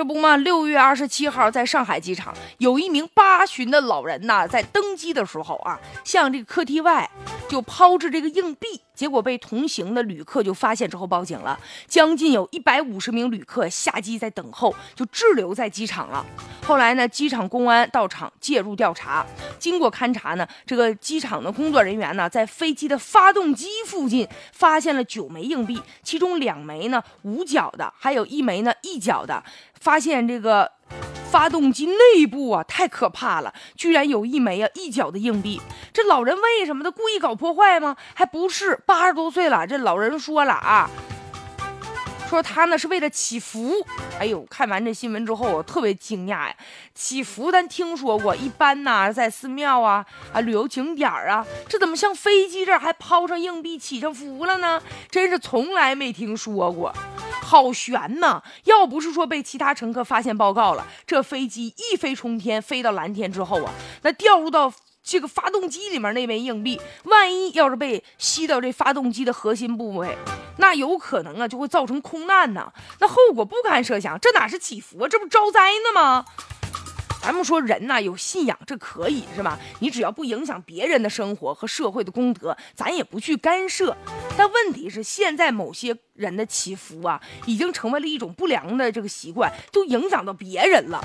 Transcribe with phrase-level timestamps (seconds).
[0.00, 7.10] 这不嘛，六月二十七号在上海机场，有一名八旬的老人呐，在登机的时候啊，向这个客梯外
[7.50, 8.80] 就抛掷这个硬币。
[9.00, 16.22] 结果被同行的旅客就发现之后报警了，将近有一百五十名旅客下机在等候，就滞留在机场了。
[16.66, 19.26] 后来呢，机场公安到场介入调查，
[19.58, 29.42] 经过勘查呢，这个机场的工作人员呢，在飞机的发动机附近发现了九枚硬币，其中两枚呢五角的，还有一枚呢一角的，
[29.80, 30.70] 发现这个。
[31.30, 33.54] 发动机内部啊，太可怕了！
[33.76, 35.60] 居然有一枚啊一角的硬币。
[35.92, 37.96] 这老人为什么他故意搞破坏吗？
[38.14, 39.64] 还不是八十多岁了。
[39.64, 40.90] 这老人说了啊，
[42.28, 43.74] 说他呢是为了祈福。
[44.18, 46.54] 哎呦，看完这新闻之后，我特别惊讶呀！
[46.94, 54.82] 祈福咱听说过，一般呢在寺庙啊啊旅游景点啊，这怎么像飞机这还抛上硬币祈上福了呢？
[55.08, 56.92] 真是从来没听说过。
[57.50, 58.40] 好悬呐！
[58.62, 70.16] 要不是说被其他乘客发现报告了，这飞机一飞冲天，飞到蓝天之后啊，那掉入到这个发动机里面那枚硬币，万一要是被吸到这发动机的核心部位，
[70.58, 74.16] 那有可能啊就会造成空难呐，那后果不堪设想。
[74.20, 76.24] 这哪是祈福啊，这不招灾呢吗？
[77.22, 79.58] 咱们说人呐，有信仰这可以是吧？
[79.80, 83.96] 你只要不影响别人的生活和社会的功德，咱也不去干涉。
[84.36, 91.04] 但问题是，现在某些人的祈福啊，已经成为了一种不良的这个习惯，就影响到别人了。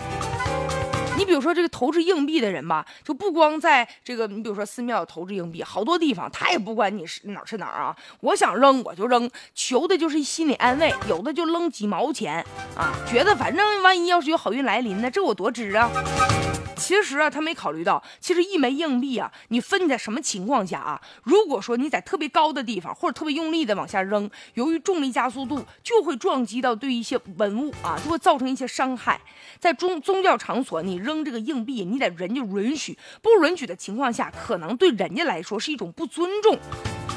[1.17, 10.93] 你比如说这个投掷硬币的人吧，就不光在这个，你比如说寺庙投掷硬币，好多地方他也不管你是哪儿是哪儿啊，我想扔我就扔，求的就是心理安慰。
[11.07, 15.89] 有的就扔几毛钱啊，觉得反正万一要是有好运来临呢，这我多值啊。
[16.75, 21.01] 其实啊，他没考虑到，其实一枚硬币啊，你分你在什么情况下啊？
[21.23, 29.19] 如果说你在特别高的地方，或者特别用力的往下扔，由于重力加速度，就会撞击到对一些文物啊，就会造成一些伤害。
[29.59, 36.57] 在宗宗教场所，你扔这个硬币，你得人家允许，不允许的情况下，可能对人家来说是一种不尊重。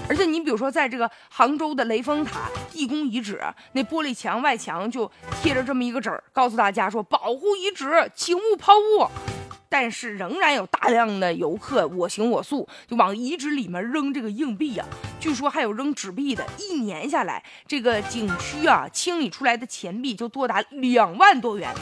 [0.09, 3.39] 而且你比如说，在这个杭州的雷峰塔地宫遗址，
[3.73, 5.11] 那玻璃墙外墙就
[5.43, 9.38] 贴着这么一个纸儿，告诉大家说保护遗址，请勿抛物。
[9.69, 14.85] 但是仍然有大量的游客我行我素，就往遗址里面扔这个硬币呀。
[15.21, 21.75] 据说还有扔纸币的，一年下来，这个景区啊清理出来的钱币就多达两万多元。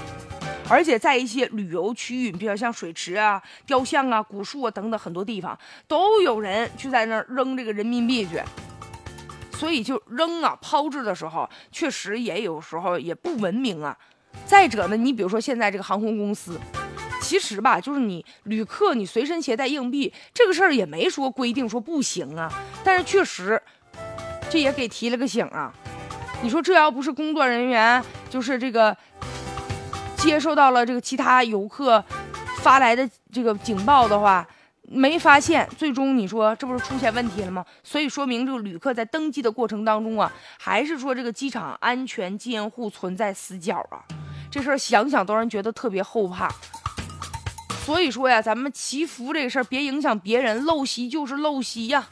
[0.69, 8.43] 而且在一些旅游区域，比如像水池啊、雕像啊、古树啊等等很多地方，都有人去在那儿扔这个人民币去。
[9.53, 13.97] 所以就扔啊抛掷的时候，确实也有时候也不文明啊。
[14.45, 16.61] 再者呢，你比如说现在这个航空公司。
[17.27, 22.49] 其实吧，就是你旅客你随身携带硬币这个事儿也没说规定说不行啊，
[22.85, 23.61] 但是确实，
[24.49, 25.75] 这也给提了个醒啊。
[26.41, 28.01] 你说这要不是工作人员
[28.31, 28.97] 就是这个
[30.19, 32.03] 接受到了这个其他游客
[32.59, 34.47] 发来的这个警报的话，
[34.83, 37.67] 没发现，最终你说这不是出现问题了吗？
[37.83, 43.99] 所以说明这个旅客在登机的过程当中啊，还是说这个机场安全监护存在死角啊？
[44.49, 46.49] 这事儿想想都让人觉得特别后怕。
[47.87, 52.09] 所以说呀，咱们祈福这事儿，别影响别人，陋习就是陋习呀。